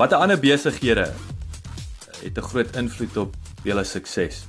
Watter 0.00 0.16
ander 0.16 0.40
besighede 0.40 1.12
het 2.24 2.36
'n 2.38 2.40
groot 2.40 2.76
invloed 2.76 3.16
op 3.16 3.34
julle 3.62 3.84
sukses? 3.84 4.48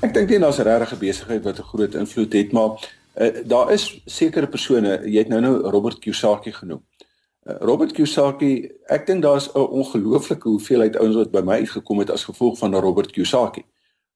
Ek 0.00 0.14
dink 0.14 0.28
nie 0.28 0.38
daar's 0.38 0.58
'n 0.58 0.62
regte 0.62 0.96
besigheid 0.96 1.44
wat 1.44 1.58
'n 1.58 1.62
groot 1.62 1.94
invloed 1.94 2.32
het, 2.32 2.52
maar 2.52 2.70
uh, 3.16 3.28
daar 3.44 3.72
is 3.72 4.00
sekere 4.06 4.46
persone, 4.46 5.00
jy 5.04 5.18
het 5.18 5.28
nou 5.28 5.40
nou 5.40 5.70
Robert 5.70 5.98
Kiyosaki 5.98 6.52
genoem. 6.52 6.82
Uh, 7.44 7.54
Robert 7.60 7.92
Kiyosaki, 7.92 8.70
ek 8.86 9.06
dink 9.06 9.22
daar's 9.22 9.52
'n 9.54 9.58
ongelooflike 9.58 10.48
hoeveelheid 10.48 10.96
ouens 10.96 11.16
wat 11.16 11.30
by 11.30 11.40
my 11.40 11.54
uitgekom 11.54 11.98
het 11.98 12.10
as 12.10 12.24
gevolg 12.24 12.58
van 12.58 12.74
Robert 12.74 13.12
Kiyosaki. 13.12 13.64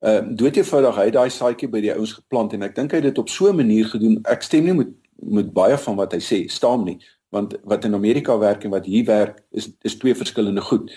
Uh 0.01 0.20
doeteenvoudig 0.28 0.97
hy 0.97 1.05
het 1.05 1.12
daai 1.12 1.31
saadjie 1.31 1.69
by 1.69 1.81
die 1.81 1.92
ouens 1.95 2.12
geplant 2.12 2.53
en 2.53 2.62
ek 2.62 2.75
dink 2.75 2.91
hy 2.91 2.97
het 2.97 3.05
dit 3.05 3.19
op 3.19 3.28
so 3.28 3.48
'n 3.48 3.56
manier 3.56 3.84
gedoen. 3.84 4.19
Ek 4.23 4.42
stem 4.42 4.65
nie 4.65 4.75
met 4.75 4.89
met 5.23 5.53
baie 5.53 5.78
van 5.78 5.97
wat 5.97 6.12
hy 6.12 6.19
sê, 6.19 6.48
staan 6.48 6.84
nie, 6.84 6.98
want 7.30 7.55
wat 7.65 7.84
in 7.84 7.95
Amerika 7.95 8.39
werk 8.39 8.65
en 8.65 8.70
wat 8.70 8.87
hier 8.87 9.05
werk 9.05 9.43
is 9.51 9.70
is 9.83 9.97
twee 9.98 10.15
verskillende 10.15 10.61
goed. 10.61 10.91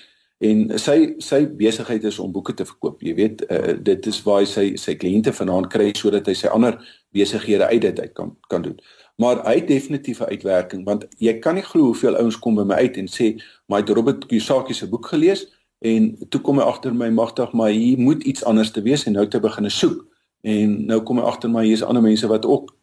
En 0.44 0.66
sy 0.80 1.14
sy 1.23 1.46
besigheid 1.58 2.04
is 2.04 2.20
om 2.20 2.32
boeke 2.34 2.53
te 2.53 2.66
verkoop. 2.66 3.02
Jy 3.06 3.14
weet, 3.16 3.44
uh, 3.48 3.78
dit 3.80 4.09
is 4.09 4.20
waar 4.26 4.45
sy 4.50 4.73
sy 4.81 4.98
kliënte 5.00 5.31
vanaand 5.34 5.70
kry 5.72 5.92
sodat 5.95 6.28
hy 6.28 6.36
sy 6.36 6.52
ander 6.52 6.80
besighede 7.16 7.70
uit 7.70 7.81
dit 7.81 8.00
uit 8.00 8.14
kan 8.17 8.34
kan 8.52 8.66
doen. 8.66 8.80
Maar 9.22 9.44
hy 9.45 9.59
het 9.61 9.67
definitief 9.67 10.20
'n 10.20 10.31
uitwerking 10.34 10.86
want 10.86 11.06
jy 11.17 11.38
kan 11.39 11.56
nie 11.56 11.64
glo 11.64 11.94
hoeveel 11.94 12.17
ouens 12.17 12.39
kom 12.39 12.56
by 12.56 12.64
my 12.64 12.76
uit 12.76 12.98
en 12.98 13.08
sê, 13.08 13.42
"Maar 13.67 13.80
het 13.80 13.89
Robert 13.89 14.26
Kiyosaki 14.26 14.73
se 14.73 14.88
boek 14.89 15.06
gelees?" 15.06 15.48
En 15.84 16.17
toe 16.30 16.42
kom 16.42 16.59
hy 16.59 16.64
agter 16.64 16.95
my 16.95 17.09
magtig, 17.09 17.52
maar 17.52 17.70
hier 17.70 18.00
moet 18.00 18.23
iets 18.23 18.44
anders 18.44 18.72
te 18.72 18.81
wees 18.81 19.04
en 19.04 19.14
nou 19.14 19.28
te 19.28 19.39
begine 19.39 19.70
soek. 19.70 20.06
En 20.42 20.86
nou 20.86 21.02
kom 21.04 21.17
hy 21.17 21.23
agter 21.23 21.50
my 21.50 21.66
hier's 21.66 21.84
ander 21.84 22.02
mense 22.02 22.28
wat 22.28 22.45
ook 22.45 22.76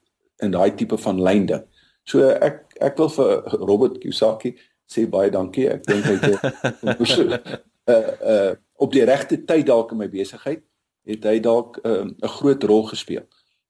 in 0.44 0.50
daai 0.50 0.74
tipe 0.74 0.98
van 0.98 1.22
lyn 1.22 1.46
dink. 1.46 1.64
So 2.10 2.26
ek 2.26 2.64
ek 2.80 2.98
wil 2.98 3.10
vir 3.14 3.58
Robert 3.60 3.98
Kiyosaki 4.02 4.54
sê 4.90 5.06
baie 5.10 5.30
dankie. 5.30 5.68
Ek 5.70 5.86
dink 5.86 6.04
hy 6.08 6.16
het 6.18 6.42
uh 7.90 7.96
uh 8.34 8.50
op 8.80 8.92
die 8.96 9.04
regte 9.04 9.36
tyd 9.44 9.66
dalk 9.68 9.92
in 9.92 10.00
my 10.00 10.08
besigheid 10.08 10.62
het 11.08 11.24
hy 11.24 11.40
dalk 11.40 11.78
'n 11.84 11.90
uh, 11.90 12.04
'n 12.26 12.34
groot 12.38 12.62
rol 12.64 12.86
gespeel. 12.88 13.26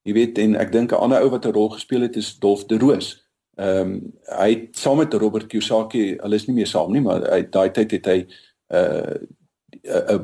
Jy 0.06 0.12
weet 0.12 0.38
en 0.38 0.56
ek 0.56 0.72
dink 0.72 0.92
'n 0.92 1.02
ander 1.02 1.22
ou 1.22 1.30
wat 1.30 1.46
'n 1.46 1.52
rol 1.52 1.68
gespeel 1.68 2.06
het 2.06 2.16
is 2.16 2.38
Dolf 2.38 2.64
de 2.66 2.78
Roos. 2.78 3.26
Ehm 3.56 3.80
um, 3.80 4.12
hy 4.38 4.50
het 4.50 4.78
saam 4.78 4.96
met 4.96 5.14
Robert 5.14 5.46
Kiyosaki, 5.46 6.16
hulle 6.20 6.34
is 6.34 6.46
nie 6.46 6.54
meer 6.54 6.66
saam 6.66 6.92
nie, 6.92 7.00
maar 7.00 7.26
hy 7.30 7.42
daai 7.42 7.70
tyd 7.70 7.90
het 7.90 8.06
hy 8.06 8.26
uh 8.72 9.18
'n 9.84 10.14
uh, 10.14 10.20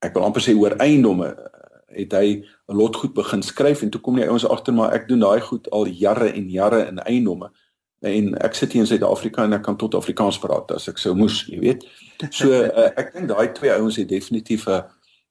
ek 0.00 0.14
wil 0.14 0.24
amper 0.24 0.42
sê 0.42 0.54
oor 0.54 0.76
eiendomme 0.76 1.30
het 1.96 2.12
hy 2.12 2.44
'n 2.68 2.76
lot 2.76 2.96
goed 2.96 3.14
begin 3.14 3.42
skryf 3.42 3.82
en 3.82 3.90
toe 3.90 4.00
kom 4.00 4.16
die 4.16 4.28
ouens 4.28 4.46
agter 4.46 4.74
maar 4.74 4.92
ek 4.92 5.08
doen 5.08 5.20
daai 5.20 5.40
goed 5.40 5.70
al 5.70 5.86
jare 5.86 6.32
en 6.32 6.50
jare 6.50 6.86
in 6.86 6.98
eiendomme 6.98 7.50
en 8.04 8.34
ek 8.44 8.54
sit 8.54 8.72
hier 8.72 8.84
in 8.84 8.88
Suid-Afrika 8.88 9.44
en 9.44 9.56
ek 9.56 9.64
kan 9.66 9.76
tot 9.80 9.96
Afrikaans 9.98 10.38
praat 10.42 10.70
as 10.76 10.88
ek 10.90 11.00
sou 11.00 11.14
moes, 11.16 11.42
jy 11.48 11.60
weet. 11.62 11.86
So 12.30 12.52
uh, 12.52 12.90
ek 13.00 13.14
dink 13.14 13.30
daai 13.32 13.52
twee 13.56 13.72
ouens 13.72 13.96
het 14.00 14.08
definitief 14.08 14.66
'n 14.68 14.84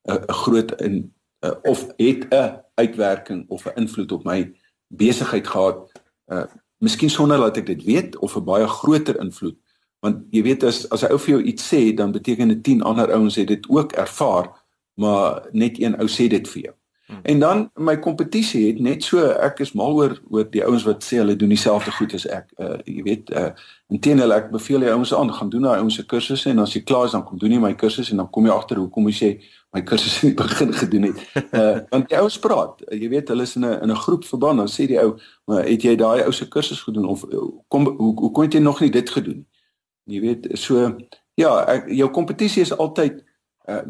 'n 0.10 0.38
groot 0.44 0.72
in 0.82 1.12
uh, 1.46 1.56
of 1.64 1.88
het 1.98 2.28
'n 2.30 2.62
uitwerking 2.76 3.46
of 3.50 3.66
'n 3.66 3.78
invloed 3.81 4.12
op 4.12 4.24
my 4.24 4.52
besigheid 4.88 5.48
gehad. 5.48 5.92
Uh 6.28 6.46
miskien 6.78 7.09
sonder 7.09 7.38
dat 7.38 7.58
ek 7.58 7.66
dit 7.66 7.84
weet 7.84 8.18
of 8.18 8.36
'n 8.36 8.44
baie 8.44 8.68
groter 8.68 9.20
invloed. 9.20 9.56
Want 10.00 10.25
jy 10.30 10.44
weet 10.44 10.64
as 10.64 10.90
as 10.90 11.02
'n 11.02 11.12
ou 11.12 11.20
vir 11.20 11.38
jou 11.38 11.42
iets 11.42 11.64
sê, 11.74 11.94
dan 11.94 12.12
beteken 12.12 12.48
dit 12.48 12.64
10 12.64 12.81
ander 12.81 13.12
ouens 13.12 13.36
het 13.36 13.48
dit 13.48 13.66
ook 13.70 13.92
ervaar, 13.92 14.50
maar 14.95 15.45
net 15.51 15.79
een 15.79 15.95
ou 16.00 16.07
sê 16.07 16.28
dit 16.31 16.47
vir 16.47 16.61
jou. 16.61 16.73
Hmm. 17.06 17.19
En 17.23 17.39
dan 17.39 17.72
my 17.73 18.00
kompetisie 18.00 18.67
het 18.67 18.79
net 18.81 19.03
so 19.03 19.22
ek 19.22 19.59
is 19.61 19.75
mal 19.78 19.94
oor 19.94 20.16
oor 20.33 20.47
die 20.50 20.63
ouens 20.66 20.83
wat 20.88 21.03
sê 21.06 21.19
hulle 21.22 21.35
doen 21.38 21.51
dieselfde 21.53 21.91
goed 21.94 22.16
as 22.17 22.25
ek. 22.25 22.47
Uh 22.57 22.78
jy 22.89 23.03
weet 23.06 23.29
uh 23.29 23.51
inteendeel 23.94 24.33
ek 24.33 24.47
beveel 24.50 24.81
die 24.81 24.89
ouens 24.89 25.13
aan 25.13 25.29
gaan 25.33 25.51
doen 25.53 25.67
daai 25.67 25.83
ouens 25.83 26.00
se 26.00 26.06
kursusse 26.06 26.50
en 26.50 26.63
as 26.63 26.73
jy 26.73 26.81
klaar 26.81 27.06
is 27.06 27.13
dan 27.13 27.22
kom 27.28 27.38
doen 27.38 27.53
jy 27.53 27.59
my 27.61 27.75
kursus 27.78 28.09
en 28.09 28.23
dan 28.23 28.29
kom 28.33 28.50
jy 28.50 28.56
agter 28.56 28.81
hoekom 28.81 29.11
jy 29.11 29.13
sê 29.19 29.29
my 29.78 29.83
kursus 29.85 30.16
in 30.23 30.31
die 30.31 30.39
begin 30.39 30.73
gedoen 30.73 31.06
het. 31.12 31.22
Uh 31.45 31.75
want 31.94 32.09
die 32.09 32.17
ouens 32.17 32.39
praat. 32.41 32.81
Uh, 32.88 32.97
jy 32.97 33.12
weet 33.13 33.29
hulle 33.29 33.45
is 33.45 33.53
in 33.56 33.67
'n 33.69 33.83
in 33.83 33.94
'n 33.94 34.01
groep 34.06 34.25
verband 34.25 34.63
dan 34.63 34.72
sê 34.73 34.88
die 34.89 34.97
ou 35.03 35.19
maar 35.45 35.62
het 35.62 35.85
jy 35.85 35.94
daai 35.95 36.25
ou 36.25 36.31
se 36.31 36.47
kursus 36.47 36.81
gedoen 36.81 37.06
of 37.06 37.22
kom 37.67 37.85
hoe 37.85 38.16
hoe 38.16 38.31
kon 38.31 38.50
jy 38.50 38.59
nog 38.59 38.81
nie 38.81 38.89
dit 38.89 39.09
gedoen 39.09 39.45
nie. 39.45 40.17
Jy 40.17 40.22
weet 40.22 40.50
so 40.57 40.97
ja, 41.35 41.66
ek, 41.69 41.88
jou 41.94 42.09
kompetisie 42.09 42.63
is 42.66 42.73
altyd 42.73 43.22
uh 43.69 43.85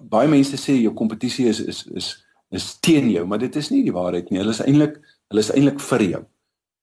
baie 0.00 0.28
mense 0.28 0.56
sê 0.56 0.76
jou 0.82 0.94
kompetisie 0.94 1.48
is 1.48 1.60
is 1.60 1.86
is 1.86 2.14
is 2.50 2.78
teen 2.80 3.10
jou, 3.10 3.26
maar 3.26 3.38
dit 3.38 3.56
is 3.56 3.70
nie 3.70 3.82
die 3.82 3.94
waarheid 3.94 4.30
nie. 4.30 4.38
Hulle 4.38 4.54
is 4.54 4.62
eintlik 4.62 4.98
hulle 5.30 5.42
is 5.42 5.50
eintlik 5.50 5.80
vir 5.80 6.02
jou. 6.02 6.22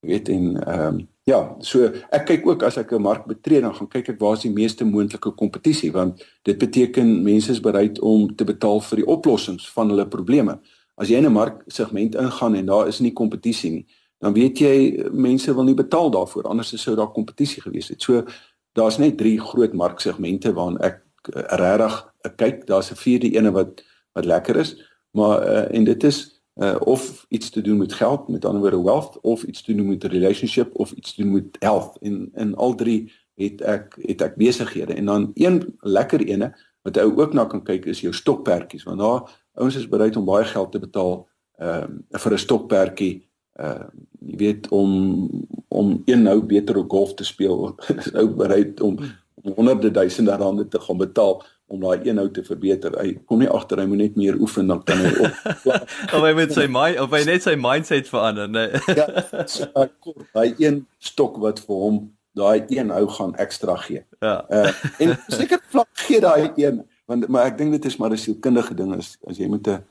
Jy 0.03 0.09
weet 0.09 0.29
en 0.29 0.47
ehm 0.63 0.87
um, 0.87 1.01
ja, 1.23 1.39
so 1.63 1.87
ek 2.11 2.25
kyk 2.27 2.47
ook 2.47 2.63
as 2.67 2.77
ek 2.77 2.91
'n 2.91 3.01
mark 3.01 3.25
betree 3.25 3.61
dan 3.61 3.73
gaan 3.73 3.87
kyk 3.87 4.09
ek 4.09 4.19
waar 4.19 4.33
is 4.33 4.43
die 4.43 4.51
meeste 4.51 4.83
moontlike 4.85 5.31
kompetisie 5.35 5.91
want 5.91 6.23
dit 6.43 6.57
beteken 6.57 7.23
mense 7.23 7.51
is 7.51 7.61
bereid 7.61 7.99
om 7.99 8.35
te 8.35 8.43
betaal 8.43 8.81
vir 8.81 8.97
die 8.97 9.07
oplossings 9.07 9.69
van 9.71 9.89
hulle 9.89 10.07
probleme. 10.07 10.59
As 10.97 11.07
jy 11.07 11.17
in 11.17 11.25
'n 11.25 11.33
mark 11.33 11.63
segment 11.67 12.15
ingaan 12.15 12.55
en 12.55 12.65
daar 12.65 12.87
is 12.87 12.99
nie 12.99 13.13
kompetisie 13.13 13.71
nie, 13.71 13.85
dan 14.19 14.33
weet 14.33 14.59
jy 14.59 15.09
mense 15.11 15.53
wil 15.53 15.63
nie 15.63 15.75
betaal 15.75 16.11
daarvoor 16.11 16.43
anders 16.43 16.75
sou 16.81 16.95
daar 16.95 17.11
kompetisie 17.11 17.61
gewees 17.61 17.87
het. 17.87 18.01
So 18.01 18.25
daar's 18.73 18.97
net 18.97 19.17
drie 19.17 19.39
groot 19.39 19.73
marksegmente 19.73 20.53
waarna 20.53 20.79
ek 20.79 21.01
uh, 21.35 22.12
regtig 22.23 22.35
kyk. 22.35 22.67
Daar's 22.67 22.91
'n 22.91 22.95
vierde 22.95 23.29
ene 23.31 23.51
wat 23.51 23.83
wat 24.13 24.25
lekker 24.25 24.55
is 24.55 24.75
maar 25.13 25.47
uh, 25.47 25.75
en 25.75 25.83
dit 25.83 26.03
is 26.03 26.41
uh, 26.55 26.75
of 26.79 27.25
iets 27.29 27.49
te 27.49 27.61
doen 27.61 27.77
met 27.77 27.93
geld 27.93 28.27
met 28.27 28.45
ander 28.45 28.61
woorde 28.61 28.83
wealth 28.83 29.19
of 29.21 29.43
iets 29.43 29.61
te 29.61 29.75
doen 29.75 29.87
met 29.87 30.03
relationship 30.03 30.75
of 30.75 30.91
iets 30.91 31.13
te 31.13 31.21
doen 31.21 31.31
met 31.31 31.55
health 31.59 31.97
en 32.01 32.31
in 32.33 32.55
al 32.55 32.75
drie 32.75 33.11
het 33.35 33.61
ek 33.61 33.97
het 34.01 34.21
ek 34.21 34.35
besighede 34.35 34.93
en 34.93 35.05
dan 35.05 35.31
een 35.33 35.77
lekker 35.79 36.21
ene 36.25 36.53
wat 36.81 36.95
jy 36.95 37.03
ook 37.03 37.33
na 37.33 37.45
kan 37.45 37.63
kyk 37.63 37.85
is 37.85 38.01
jou 38.01 38.13
stokperdjies 38.13 38.85
want 38.89 38.99
daar 38.99 39.29
ouens 39.53 39.75
is 39.75 39.89
bereid 39.89 40.17
om 40.17 40.25
baie 40.25 40.45
geld 40.45 40.71
te 40.71 40.79
betaal 40.79 41.27
ehm 41.61 42.01
uh, 42.09 42.19
vir 42.19 42.33
'n 42.33 42.45
stokperdjie 42.45 43.13
uh 43.61 43.85
jy 44.23 44.37
weet 44.37 44.67
om 44.69 45.29
om 45.67 46.01
een 46.05 46.21
nou 46.21 46.41
beter 46.41 46.77
op 46.77 46.89
golf 46.89 47.13
te 47.13 47.25
speel 47.25 47.75
is 47.97 48.13
ou 48.13 48.27
bereid 48.27 48.81
om 48.81 48.97
honderde 49.43 49.91
duisende 49.91 50.35
rande 50.35 50.67
te 50.67 50.79
gaan 50.79 50.97
betaal 50.97 51.43
om 51.67 51.79
daai 51.81 52.07
een 52.07 52.15
nou 52.15 52.27
te 52.31 52.43
verbeter. 52.43 52.95
Hy 52.99 53.15
kom 53.25 53.41
nie 53.41 53.49
agter 53.49 53.81
hy 53.81 53.85
moet 53.89 54.01
net 54.03 54.17
meer 54.19 54.37
oefen 54.39 54.67
dan 54.69 54.83
kan 54.83 54.99
hy 55.01 55.11
op. 55.25 55.53
of 56.15 56.19
hy 56.21 56.33
met 56.37 56.53
sy 56.53 56.67
mind 56.71 56.99
of 57.01 57.13
hy 57.15 57.23
net 57.27 57.45
sy 57.45 57.55
mindset 57.59 58.09
verander, 58.11 58.49
nee. 58.51 58.81
ja, 58.99 59.07
so 59.49 59.69
kort, 60.03 60.27
hy 60.37 60.51
een 60.61 60.83
stok 61.03 61.39
wat 61.43 61.63
vir 61.63 61.81
hom 61.85 62.03
daai 62.37 62.65
een 62.73 62.89
hou 62.93 63.05
gaan 63.17 63.35
ekstra 63.41 63.77
gee. 63.85 64.03
Ja. 64.23 64.41
Uh 64.49 64.71
en 65.03 65.15
seker 65.27 65.61
vlak 65.73 65.89
gee 66.05 66.21
daai 66.23 66.51
een 66.57 66.81
want 67.09 67.27
maar 67.27 67.51
ek 67.51 67.57
dink 67.59 67.75
dit 67.77 67.85
is 67.89 67.97
maar 68.01 68.13
'n 68.13 68.21
sielkundige 68.21 68.75
ding 68.77 68.95
is 68.97 69.17
as 69.29 69.37
jy 69.37 69.49
met 69.49 69.67
'n 69.67 69.83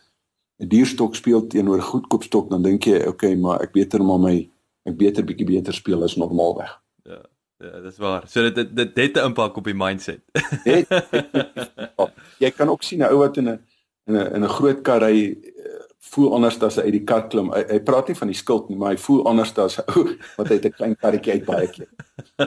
'n 0.63 0.69
dierstok 0.69 1.15
speel 1.15 1.47
teenoor 1.47 1.79
'n 1.79 1.91
goedkoop 1.91 2.23
stok 2.23 2.51
dan 2.51 2.63
dink 2.63 2.85
jy 2.85 3.07
okay, 3.07 3.35
maar 3.35 3.63
ek 3.63 3.73
beter 3.73 4.03
maar 4.03 4.19
my 4.19 4.49
ek 4.85 4.97
beter 4.97 5.25
bietjie 5.25 5.47
beter 5.47 5.75
speel 5.75 6.03
as 6.03 6.17
normaalweg. 6.17 6.71
Ja. 7.05 7.23
Ja, 7.63 7.81
dis 7.81 7.99
waar. 8.03 8.25
So 8.27 8.43
dit 8.43 8.55
dit 8.55 8.95
dit 8.95 8.97
het 9.07 9.17
'n 9.17 9.27
impak 9.29 9.57
op 9.57 9.65
die 9.65 9.75
mindset. 9.75 10.21
het, 10.65 10.89
het, 10.89 12.13
jy 12.39 12.51
kan 12.51 12.69
ook 12.69 12.83
sien 12.83 12.99
'n 12.99 13.13
ou 13.13 13.19
wat 13.19 13.37
in 13.37 13.49
'n 13.49 13.61
in 14.07 14.15
'n 14.15 14.35
in 14.35 14.45
'n 14.45 14.49
groot 14.49 14.81
kar 14.83 15.03
ry 15.03 15.39
eh, 15.55 15.63
voel 15.99 16.33
anders 16.35 16.63
as 16.63 16.77
hy 16.77 16.83
uit 16.83 16.93
die 16.93 17.05
kar 17.05 17.29
klim. 17.29 17.53
Hy, 17.53 17.63
hy 17.69 17.81
praat 17.81 18.09
nie 18.09 18.17
van 18.17 18.29
die 18.29 18.37
skuld 18.37 18.69
nie, 18.69 18.77
maar 18.77 18.91
hy 18.91 18.99
voel 18.99 19.27
anders 19.27 19.59
as 19.59 19.79
'n 19.79 19.85
ou 19.95 20.19
wat 20.37 20.51
uit 20.51 20.65
'n 20.65 20.71
klein 20.71 20.97
karretjie 20.97 21.33
uit 21.33 21.45
baie 21.45 21.69
keer. 21.69 21.89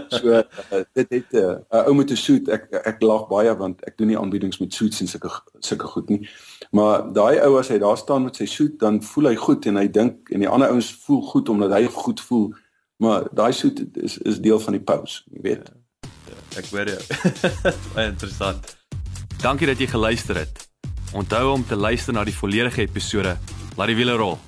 So 0.07 0.27
uh, 0.27 0.83
dit 0.93 1.09
het 1.09 1.33
eh, 1.33 1.39
'n 1.39 1.63
uh, 1.71 1.87
ou 1.87 1.95
met 1.95 2.11
'n 2.11 2.15
suit. 2.15 2.49
Ek 2.49 2.67
ek 2.73 3.01
lag 3.01 3.27
baie 3.27 3.55
want 3.55 3.85
ek 3.87 3.97
doen 3.97 4.07
nie 4.07 4.19
aanbiedings 4.19 4.59
met 4.59 4.73
suits 4.73 4.99
en 5.01 5.07
sulke 5.07 5.29
sulke 5.59 5.87
goed 5.87 6.09
nie. 6.09 6.27
Maar 6.71 7.13
daai 7.13 7.39
ou 7.39 7.57
as 7.59 7.69
hy 7.69 7.77
daar 7.77 7.97
staan 7.97 8.23
met 8.23 8.35
sy 8.35 8.45
suit, 8.45 8.79
dan 8.79 9.03
voel 9.03 9.25
hy 9.25 9.35
goed 9.35 9.65
en 9.65 9.75
hy 9.75 9.87
dink 9.87 10.29
en 10.29 10.39
die 10.39 10.49
ander 10.49 10.69
ouens 10.69 10.91
voel 11.05 11.21
goed 11.21 11.49
omdat 11.49 11.71
hy 11.71 11.85
goed 11.85 12.21
voel. 12.21 12.53
Maar 13.03 13.27
daai 13.35 13.51
soet 13.53 13.81
is 13.93 14.17
is 14.17 14.39
deel 14.39 14.59
van 14.59 14.77
die 14.77 14.81
pause, 14.81 15.23
jy 15.31 15.41
weet. 15.41 15.69
Ja, 15.69 16.07
ja, 16.31 16.59
ek 16.61 16.69
weet 16.71 16.93
jou. 16.93 17.01
Baie 17.93 18.07
interessant. 18.07 18.75
Dankie 19.41 19.67
dat 19.67 19.79
jy 19.79 19.87
geluister 19.91 20.39
het. 20.39 20.63
Onthou 21.13 21.51
om 21.51 21.65
te 21.67 21.75
luister 21.75 22.13
na 22.13 22.23
die 22.23 22.35
volledige 22.35 22.81
episode. 22.81 23.35
Laat 23.75 23.91
die 23.91 23.97
wiele 23.99 24.15
rol. 24.19 24.39